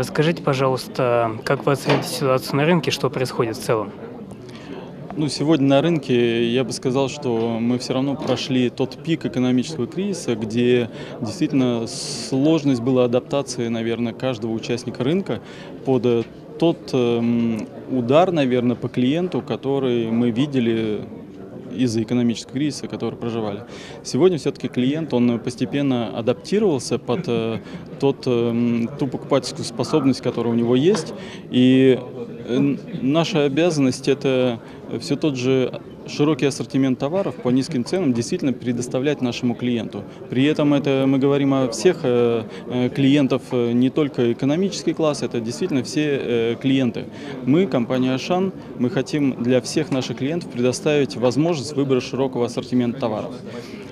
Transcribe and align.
расскажите, 0.00 0.42
пожалуйста, 0.42 1.38
как 1.44 1.66
вы 1.66 1.72
оцените 1.72 2.08
ситуацию 2.08 2.56
на 2.56 2.64
рынке, 2.64 2.90
что 2.90 3.10
происходит 3.10 3.56
в 3.58 3.62
целом? 3.62 3.92
Ну, 5.14 5.28
сегодня 5.28 5.66
на 5.66 5.82
рынке 5.82 6.46
я 6.46 6.64
бы 6.64 6.72
сказал, 6.72 7.10
что 7.10 7.58
мы 7.60 7.78
все 7.78 7.92
равно 7.92 8.16
прошли 8.16 8.70
тот 8.70 9.02
пик 9.02 9.26
экономического 9.26 9.86
кризиса, 9.86 10.36
где 10.36 10.88
действительно 11.20 11.86
сложность 11.86 12.80
была 12.80 13.04
адаптации, 13.04 13.68
наверное, 13.68 14.14
каждого 14.14 14.52
участника 14.52 15.04
рынка 15.04 15.40
под 15.84 16.06
э, 16.06 16.22
тот 16.58 16.90
э, 16.94 17.58
удар, 17.90 18.32
наверное, 18.32 18.76
по 18.76 18.88
клиенту, 18.88 19.42
который 19.42 20.10
мы 20.10 20.30
видели 20.30 21.02
из-за 21.76 22.02
экономического 22.02 22.54
кризиса, 22.54 22.88
который 22.88 23.16
проживали. 23.16 23.64
Сегодня 24.02 24.38
все-таки 24.38 24.68
клиент, 24.68 25.12
он 25.14 25.38
постепенно 25.38 26.16
адаптировался 26.16 26.98
под 26.98 27.24
э, 27.26 27.58
тот, 27.98 28.24
э, 28.26 28.86
ту 28.98 29.06
покупательскую 29.06 29.64
способность, 29.64 30.20
которая 30.20 30.52
у 30.52 30.56
него 30.56 30.76
есть. 30.76 31.14
И 31.50 31.98
э, 32.46 32.76
наша 33.02 33.44
обязанность 33.44 34.08
это 34.08 34.60
все 34.98 35.16
тот 35.16 35.36
же 35.36 35.80
широкий 36.06 36.46
ассортимент 36.46 36.98
товаров 36.98 37.36
по 37.36 37.50
низким 37.50 37.84
ценам 37.84 38.12
действительно 38.12 38.52
предоставлять 38.52 39.20
нашему 39.20 39.54
клиенту. 39.54 40.02
При 40.28 40.44
этом 40.44 40.74
это 40.74 41.04
мы 41.06 41.18
говорим 41.18 41.54
о 41.54 41.68
всех 41.68 42.00
э, 42.02 42.44
э, 42.66 42.88
клиентов, 42.88 43.42
э, 43.52 43.72
не 43.72 43.90
только 43.90 44.32
экономический 44.32 44.92
класс, 44.92 45.22
это 45.22 45.40
действительно 45.40 45.82
все 45.82 46.56
клиенты. 46.60 47.04
Мы, 47.44 47.66
компания 47.66 48.14
Ашан, 48.14 48.52
мы 48.78 48.90
хотим 48.90 49.42
для 49.42 49.60
всех 49.60 49.90
наших 49.90 50.18
клиентов 50.18 50.50
предоставить 50.50 51.16
возможность 51.16 51.74
выбора 51.74 52.00
широкого 52.00 52.46
ассортимента 52.46 53.00
товаров 53.00 53.34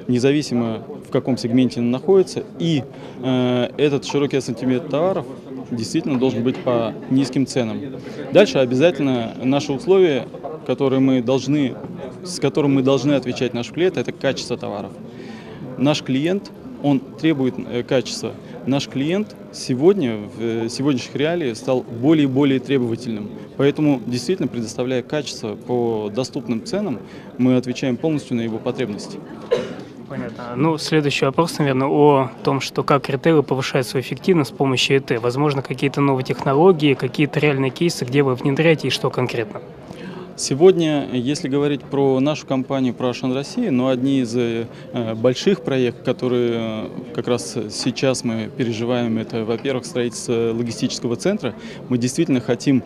независимо 0.09 0.83
в 1.07 1.11
каком 1.11 1.37
сегменте 1.37 1.81
он 1.81 1.91
находится, 1.91 2.43
и 2.59 2.83
э, 3.23 3.71
этот 3.77 4.05
широкий 4.05 4.39
ассортимент 4.39 4.89
товаров 4.89 5.27
действительно 5.71 6.19
должен 6.19 6.43
быть 6.43 6.57
по 6.57 6.95
низким 7.11 7.47
ценам. 7.47 7.79
Дальше 8.33 8.59
обязательно 8.59 9.35
наши 9.43 9.73
условия, 9.73 10.27
которые 10.69 11.01
мы 11.01 11.23
должны 11.23 11.75
с 12.25 12.39
которым 12.39 12.75
мы 12.75 12.83
должны 12.83 13.13
отвечать 13.15 13.55
наш 13.55 13.71
клиент, 13.71 13.97
это 13.97 14.13
качество 14.13 14.59
товаров. 14.59 14.93
Наш 15.79 16.03
клиент, 16.03 16.51
он 16.83 17.01
требует 17.01 17.55
э, 17.59 17.83
качества. 17.83 18.33
Наш 18.67 18.87
клиент 18.87 19.35
сегодня, 19.53 20.17
в 20.17 20.41
э, 20.41 20.69
сегодняшних 20.69 21.17
реалиях, 21.17 21.57
стал 21.57 21.83
более 21.83 22.25
и 22.25 22.27
более 22.27 22.61
требовательным. 22.61 23.31
Поэтому, 23.57 24.03
действительно, 24.07 24.47
предоставляя 24.47 25.03
качество 25.03 25.55
по 25.55 26.11
доступным 26.15 26.63
ценам, 26.67 26.99
мы 27.39 27.57
отвечаем 27.57 27.97
полностью 27.97 28.37
на 28.37 28.43
его 28.43 28.59
потребности. 28.59 29.19
Понятно. 30.07 30.55
Ну, 30.55 30.77
следующий 30.77 31.25
вопрос, 31.25 31.59
наверное, 31.59 31.89
о 31.89 32.31
том, 32.45 32.61
что 32.61 32.83
как 32.83 33.09
ритейлы 33.09 33.43
повышают 33.43 33.87
свою 33.87 34.05
эффективность 34.05 34.51
с 34.51 34.55
помощью 34.55 34.99
ИТ. 34.99 35.21
Возможно, 35.21 35.63
какие-то 35.63 36.03
новые 36.03 36.25
технологии, 36.25 36.93
какие-то 36.93 37.41
реальные 37.41 37.71
кейсы, 37.71 38.05
где 38.05 38.23
вы 38.23 38.35
внедряете 38.35 38.89
и 38.89 38.91
что 38.91 39.11
конкретно? 39.11 39.61
Сегодня, 40.39 41.09
если 41.15 41.49
говорить 41.49 41.83
про 41.83 42.21
нашу 42.21 42.47
компанию, 42.47 42.95
про 42.95 43.09
Ашан 43.09 43.33
России, 43.33 43.71
но 43.71 43.89
одни 43.89 44.21
из 44.21 44.37
э, 44.37 44.67
больших 45.17 45.63
проектов, 45.63 46.05
которые 46.05 46.53
э, 46.55 46.89
как 47.13 47.27
раз 47.27 47.57
сейчас 47.73 48.23
мы 48.23 48.49
переживаем, 48.57 49.19
это, 49.19 49.45
во-первых, 49.45 49.85
строительство 49.85 50.55
логистического 50.55 51.17
центра. 51.17 51.57
Мы 51.89 51.99
действительно 51.99 52.41
хотим 52.41 52.85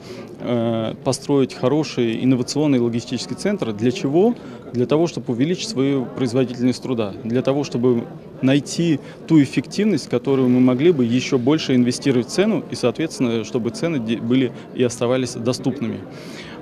построить 1.04 1.54
хороший 1.54 2.22
инновационный 2.24 2.78
логистический 2.78 3.36
центр. 3.36 3.72
Для 3.72 3.90
чего? 3.90 4.34
Для 4.72 4.86
того, 4.86 5.06
чтобы 5.06 5.32
увеличить 5.32 5.68
свою 5.68 6.06
производительность 6.06 6.82
труда, 6.82 7.12
для 7.24 7.42
того, 7.42 7.64
чтобы 7.64 8.04
найти 8.42 9.00
ту 9.26 9.42
эффективность, 9.42 10.08
которую 10.08 10.48
мы 10.48 10.60
могли 10.60 10.92
бы 10.92 11.04
еще 11.04 11.38
больше 11.38 11.74
инвестировать 11.74 12.26
в 12.26 12.30
цену 12.30 12.64
и, 12.70 12.74
соответственно, 12.74 13.44
чтобы 13.44 13.70
цены 13.70 14.00
были 14.00 14.52
и 14.74 14.82
оставались 14.82 15.34
доступными. 15.34 16.00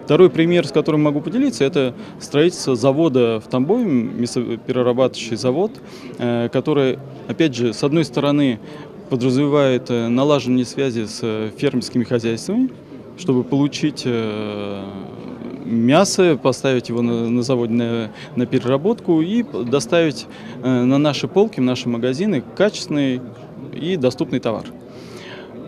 Второй 0.05 0.29
пример, 0.29 0.67
с 0.67 0.73
которым 0.73 1.05
могу 1.05 1.21
поделиться, 1.21 1.63
это 1.63 1.95
строительство 2.19 2.75
завода 2.75 3.41
в 3.41 3.49
Тамбове, 3.49 3.85
мясоперерабатывающий 3.85 5.37
завод, 5.37 5.71
э, 6.19 6.49
который, 6.53 6.99
опять 7.29 7.55
же, 7.55 7.73
с 7.73 7.85
одной 7.85 8.05
стороны, 8.05 8.59
подразумевает 9.09 9.89
э, 9.89 10.09
налаживание 10.09 10.65
связи 10.65 11.07
с 11.07 11.21
э, 11.23 11.51
фермерскими 11.57 12.03
хозяйствами, 12.03 12.71
чтобы 13.21 13.45
получить 13.45 14.07
мясо, 15.65 16.39
поставить 16.43 16.89
его 16.89 17.03
на, 17.03 17.29
на 17.29 17.43
заводе 17.43 17.73
на, 17.73 18.11
на 18.35 18.47
переработку 18.47 19.21
и 19.21 19.43
доставить 19.43 20.27
на 20.63 20.99
наши 20.99 21.29
полки, 21.29 21.61
в 21.61 21.63
наши 21.63 21.89
магазины 21.89 22.43
качественный 22.57 23.21
и 23.73 23.97
доступный 23.97 24.41
товар. 24.41 24.65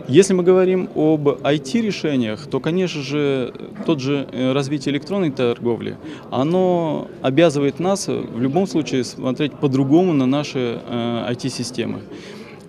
Если 0.09 0.33
мы 0.33 0.43
говорим 0.43 0.89
об 0.95 1.29
IT-решениях, 1.29 2.47
то, 2.47 2.59
конечно 2.59 3.01
же, 3.01 3.53
тот 3.85 4.01
же 4.01 4.27
э, 4.33 4.51
развитие 4.51 4.93
электронной 4.93 5.31
торговли, 5.31 5.97
оно 6.29 7.07
обязывает 7.21 7.79
нас 7.79 8.09
в 8.09 8.41
любом 8.41 8.67
случае 8.67 9.05
смотреть 9.05 9.53
по-другому 9.53 10.11
на 10.11 10.25
наши 10.25 10.81
IT-системы. 10.89 12.01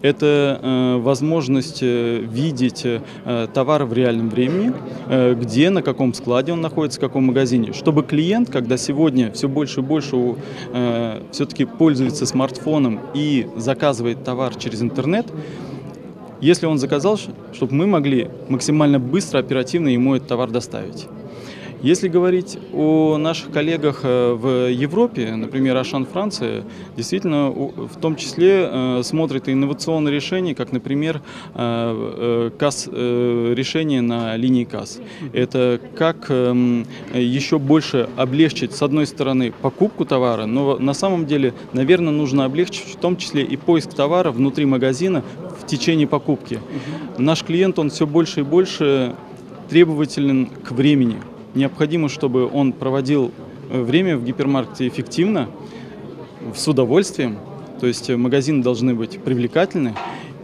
Э, 0.05 0.09
Это 0.09 0.61
э, 0.63 0.97
возможность 0.99 1.83
видеть 1.83 2.87
товар 3.55 3.85
в 3.85 3.93
реальном 3.93 4.29
времени, 4.31 4.73
где, 5.35 5.71
на 5.71 5.83
каком 5.83 6.15
складе 6.15 6.53
он 6.53 6.61
находится, 6.61 6.99
в 6.99 7.01
каком 7.01 7.25
магазине, 7.25 7.73
чтобы 7.73 8.03
клиент, 8.03 8.51
когда 8.51 8.77
сегодня 8.77 9.33
все 9.33 9.49
больше 9.49 9.81
и 9.81 9.83
больше 9.83 10.37
все-таки 11.33 11.65
пользуется 11.65 12.27
смартфоном 12.27 13.01
и 13.15 13.47
заказывает 13.57 14.23
товар 14.25 14.55
через 14.55 14.83
интернет, 14.83 15.27
если 16.41 16.67
он 16.67 16.79
заказал, 16.79 17.19
чтобы 17.53 17.75
мы 17.75 17.87
могли 17.87 18.29
максимально 18.49 18.99
быстро, 18.99 19.39
оперативно 19.39 19.89
ему 19.89 20.15
этот 20.15 20.29
товар 20.29 20.51
доставить. 20.51 21.07
Если 21.85 22.09
говорить 22.09 22.59
о 22.73 23.19
наших 23.19 23.51
коллегах 23.51 24.01
э, 24.05 24.33
в 24.33 24.71
Европе, 24.71 25.33
например, 25.37 25.77
Ашан 25.77 26.07
Франция, 26.07 26.65
действительно 26.97 27.51
в 27.51 28.01
том 28.01 28.17
числе 28.17 28.71
э, 28.73 29.03
смотрит 29.05 29.51
инновационные 29.51 30.15
решения, 30.15 30.55
как, 30.55 30.73
например, 30.73 31.21
э, 31.55 32.51
касс, 32.59 32.87
решение 32.87 34.01
на 34.01 34.35
линии 34.35 34.65
касс. 34.65 34.99
Это 35.35 35.79
как 35.95 36.31
эм, 36.31 36.87
еще 37.13 37.59
больше 37.59 38.09
облегчить, 38.17 38.73
с 38.73 38.81
одной 38.81 39.07
стороны, 39.07 39.53
покупку 39.53 40.07
товара, 40.07 40.47
но 40.47 40.79
на 40.79 40.95
самом 40.95 41.27
деле, 41.27 41.53
наверное, 41.75 42.15
нужно 42.15 42.47
облегчить 42.47 42.95
в 42.95 42.97
том 42.97 43.19
числе 43.19 43.43
и 43.43 43.59
поиск 43.59 43.93
товара 43.93 44.31
внутри 44.31 44.65
магазина 44.65 45.23
в 45.61 45.67
течение 45.67 46.07
покупки. 46.07 46.61
Наш 47.19 47.45
клиент, 47.45 47.79
он 47.79 47.91
все 47.91 48.07
больше 48.07 48.41
и 48.41 48.43
больше 48.43 49.15
требователен 49.69 50.47
к 50.47 50.73
времени 50.73 51.19
необходимо, 51.55 52.09
чтобы 52.09 52.49
он 52.51 52.73
проводил 52.73 53.31
э, 53.71 53.81
время 53.83 54.17
в 54.17 54.25
гипермаркете 54.25 54.89
эффективно, 54.89 55.49
с 56.55 56.69
удовольствием, 56.69 57.39
то 57.81 57.87
есть 57.87 58.11
э, 58.11 58.17
магазины 58.17 58.63
должны 58.63 58.95
быть 58.95 59.19
привлекательны 59.23 59.95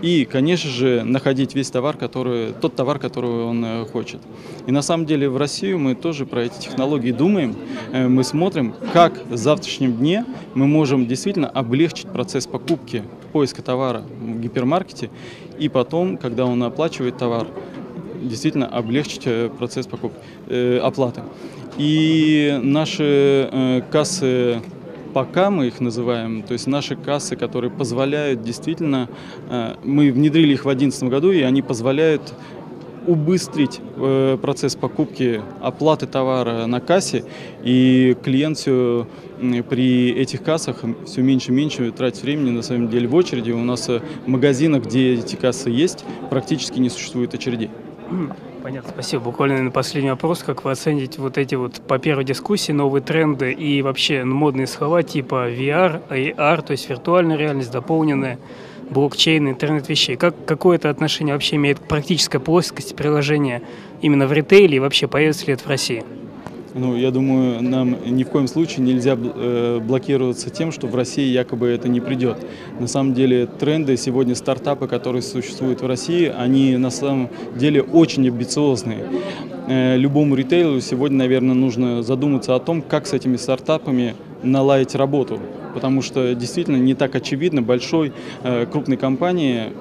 и, 0.02 0.24
конечно 0.24 0.70
же, 0.70 1.02
находить 1.04 1.54
весь 1.54 1.70
товар, 1.70 1.96
который, 1.96 2.54
тот 2.54 2.74
товар, 2.74 2.98
который 2.98 3.44
он 3.44 3.64
э, 3.64 3.84
хочет. 3.86 4.20
И 4.66 4.72
на 4.72 4.82
самом 4.82 5.04
деле 5.04 5.28
в 5.28 5.36
Россию 5.36 5.78
мы 5.78 5.94
тоже 5.94 6.24
про 6.24 6.44
эти 6.44 6.58
технологии 6.58 7.12
думаем, 7.12 7.56
мы 7.92 8.24
смотрим, 8.24 8.74
как 8.92 9.26
в 9.28 9.36
завтрашнем 9.36 9.96
дне 9.96 10.24
мы 10.54 10.66
можем 10.66 11.06
действительно 11.06 11.48
облегчить 11.48 12.06
процесс 12.06 12.46
покупки, 12.46 13.02
поиска 13.32 13.62
товара 13.62 14.02
в 14.20 14.40
гипермаркете, 14.40 15.10
и 15.58 15.68
потом, 15.68 16.16
когда 16.16 16.46
он 16.46 16.62
оплачивает 16.62 17.18
товар, 17.18 17.46
действительно 18.20 18.66
облегчить 18.66 19.22
э, 19.26 19.48
процесс 19.48 19.86
покупки, 19.86 20.18
э, 20.48 20.78
оплаты. 20.78 21.22
И 21.78 22.58
наши 22.62 23.48
э, 23.50 23.82
кассы 23.90 24.60
пока 25.14 25.50
мы 25.50 25.66
их 25.66 25.80
называем, 25.80 26.42
то 26.42 26.52
есть 26.52 26.66
наши 26.68 26.94
кассы, 26.94 27.34
которые 27.34 27.70
позволяют 27.72 28.42
действительно, 28.42 29.08
мы 29.82 30.12
внедрили 30.12 30.52
их 30.52 30.60
в 30.60 30.68
2011 30.68 31.02
году, 31.04 31.32
и 31.32 31.40
они 31.40 31.62
позволяют 31.62 32.32
убыстрить 33.08 33.80
процесс 34.40 34.76
покупки 34.76 35.42
оплаты 35.60 36.06
товара 36.06 36.66
на 36.66 36.78
кассе, 36.78 37.24
и 37.64 38.16
клиент 38.22 38.58
все 38.58 39.08
при 39.68 40.10
этих 40.12 40.44
кассах 40.44 40.84
все 41.06 41.22
меньше 41.22 41.50
и 41.50 41.54
меньше 41.56 41.90
тратит 41.90 42.22
времени 42.22 42.50
на 42.50 42.62
самом 42.62 42.88
деле 42.88 43.08
в 43.08 43.14
очереди. 43.16 43.50
У 43.50 43.64
нас 43.64 43.88
в 43.88 44.00
магазинах, 44.26 44.84
где 44.84 45.14
эти 45.14 45.34
кассы 45.34 45.70
есть, 45.70 46.04
практически 46.30 46.78
не 46.78 46.88
существует 46.88 47.34
очередей. 47.34 47.70
Понятно, 48.62 48.90
спасибо. 48.90 49.24
Буквально 49.24 49.62
на 49.62 49.70
последний 49.70 50.10
вопрос. 50.10 50.42
Как 50.42 50.64
вы 50.64 50.70
оцените 50.70 51.20
вот 51.20 51.38
эти 51.38 51.54
вот, 51.54 51.80
по 51.80 51.98
первой 51.98 52.24
дискуссии, 52.24 52.72
новые 52.72 53.02
тренды 53.02 53.52
и 53.52 53.82
вообще 53.82 54.24
модные 54.24 54.66
слова 54.66 55.02
типа 55.02 55.50
VR, 55.50 56.02
AR, 56.08 56.62
то 56.62 56.72
есть 56.72 56.88
виртуальная 56.88 57.36
реальность, 57.36 57.70
дополненная, 57.70 58.38
блокчейн, 58.90 59.48
интернет 59.48 59.88
вещей? 59.88 60.16
Как, 60.16 60.34
какое 60.44 60.76
это 60.76 60.90
отношение 60.90 61.34
вообще 61.34 61.56
имеет 61.56 61.78
к 61.78 61.82
практической 61.82 62.38
плоскости 62.38 62.94
приложения 62.94 63.62
именно 64.02 64.26
в 64.26 64.32
ритейле 64.32 64.76
и 64.76 64.80
вообще 64.80 65.08
появится 65.08 65.46
ли 65.46 65.54
это 65.54 65.64
в 65.64 65.68
России? 65.68 66.04
Ну, 66.72 66.94
я 66.96 67.10
думаю, 67.10 67.62
нам 67.62 67.96
ни 68.06 68.22
в 68.22 68.28
коем 68.28 68.46
случае 68.46 68.84
нельзя 68.84 69.16
э, 69.18 69.80
блокироваться 69.80 70.50
тем, 70.50 70.70
что 70.70 70.86
в 70.86 70.94
России 70.94 71.28
якобы 71.28 71.66
это 71.66 71.88
не 71.88 72.00
придет. 72.00 72.38
На 72.78 72.86
самом 72.86 73.12
деле 73.12 73.46
тренды 73.46 73.96
сегодня, 73.96 74.36
стартапы, 74.36 74.86
которые 74.86 75.22
существуют 75.22 75.82
в 75.82 75.86
России, 75.86 76.26
они 76.26 76.76
на 76.76 76.90
самом 76.90 77.28
деле 77.56 77.82
очень 77.82 78.28
амбициозные. 78.28 79.04
Э, 79.66 79.96
любому 79.96 80.36
ритейлеру 80.36 80.80
сегодня, 80.80 81.18
наверное, 81.18 81.54
нужно 81.54 82.04
задуматься 82.04 82.54
о 82.54 82.60
том, 82.60 82.82
как 82.82 83.08
с 83.08 83.14
этими 83.14 83.36
стартапами 83.36 84.14
наладить 84.44 84.94
работу. 84.94 85.40
Потому 85.74 86.02
что 86.02 86.34
действительно 86.34 86.76
не 86.76 86.94
так 86.94 87.16
очевидно 87.16 87.62
большой 87.62 88.12
э, 88.44 88.66
крупной 88.66 88.96
компании 88.96 89.72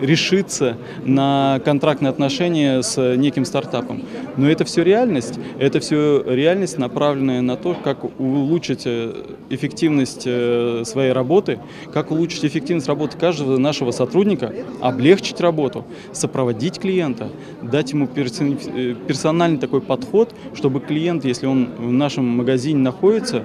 решиться 0.00 0.76
на 1.04 1.60
контрактные 1.64 2.10
отношения 2.10 2.82
с 2.82 3.16
неким 3.16 3.44
стартапом. 3.44 4.02
Но 4.36 4.48
это 4.50 4.64
все 4.64 4.82
реальность, 4.82 5.38
это 5.58 5.80
все 5.80 6.22
реальность, 6.22 6.78
направленная 6.78 7.40
на 7.42 7.56
то, 7.56 7.74
как 7.74 8.04
улучшить 8.18 8.82
э, 8.84 9.12
эффективность 9.50 10.24
э, 10.26 10.82
своей 10.84 11.12
работы, 11.12 11.58
как 11.92 12.10
улучшить 12.10 12.44
эффективность 12.44 12.88
работы 12.88 13.16
каждого 13.16 13.56
нашего 13.58 13.90
сотрудника, 13.90 14.52
облегчить 14.80 15.40
работу, 15.40 15.84
сопроводить 16.12 16.78
клиента, 16.78 17.28
дать 17.62 17.92
ему 17.92 18.08
э, 18.14 18.94
персональный 19.06 19.58
такой 19.58 19.80
подход, 19.80 20.34
чтобы 20.54 20.80
клиент, 20.80 21.24
если 21.24 21.46
он 21.46 21.70
в 21.78 21.92
нашем 21.92 22.26
магазине 22.26 22.78
находится, 22.78 23.44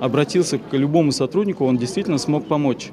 обратился 0.00 0.58
к 0.58 0.72
любому 0.72 1.12
сотруднику, 1.12 1.64
он 1.64 1.76
действительно 1.76 2.18
смог 2.18 2.46
помочь. 2.46 2.90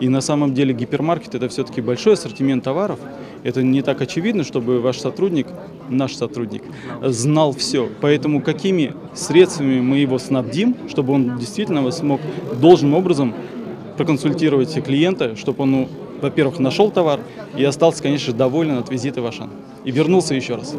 И 0.00 0.08
на 0.08 0.20
самом 0.20 0.54
деле 0.54 0.74
гипермаркет 0.74 1.34
это 1.34 1.48
все-таки 1.48 1.80
большой 1.80 2.14
ассортимент 2.14 2.64
товаров. 2.64 2.98
Это 3.42 3.62
не 3.62 3.82
так 3.82 4.00
очевидно, 4.00 4.44
чтобы 4.44 4.80
ваш 4.80 4.98
сотрудник, 4.98 5.46
наш 5.88 6.14
сотрудник, 6.14 6.62
знал 7.02 7.52
все. 7.52 7.88
Поэтому 8.00 8.42
какими 8.42 8.92
средствами 9.14 9.80
мы 9.80 9.98
его 9.98 10.18
снабдим, 10.18 10.76
чтобы 10.88 11.14
он 11.14 11.38
действительно 11.38 11.90
смог 11.90 12.20
должным 12.60 12.94
образом 12.94 13.34
проконсультировать 13.96 14.74
клиента, 14.84 15.36
чтобы 15.36 15.62
он, 15.62 15.70
ну, 15.70 15.88
во-первых, 16.20 16.58
нашел 16.58 16.90
товар 16.90 17.20
и 17.56 17.64
остался, 17.64 18.02
конечно, 18.02 18.32
доволен 18.32 18.78
от 18.78 18.90
визита 18.90 19.22
в 19.22 19.26
Ашан. 19.26 19.50
И 19.84 19.90
вернулся 19.90 20.34
еще 20.34 20.56
раз. 20.56 20.74